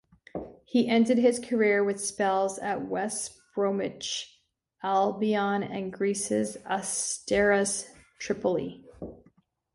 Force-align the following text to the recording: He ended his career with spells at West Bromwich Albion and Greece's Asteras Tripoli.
He 0.65 0.87
ended 0.87 1.19
his 1.19 1.37
career 1.37 1.83
with 1.83 2.01
spells 2.03 2.57
at 2.57 2.87
West 2.87 3.39
Bromwich 3.53 4.41
Albion 4.81 5.61
and 5.61 5.93
Greece's 5.93 6.57
Asteras 6.65 7.87
Tripoli. 8.17 8.83